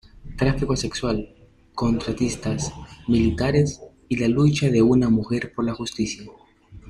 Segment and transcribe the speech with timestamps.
[0.35, 1.29] Tráfico Sexual,
[1.75, 2.73] Contratistas
[3.07, 6.23] Militares y la Lucha de Una Mujer por la Justicia.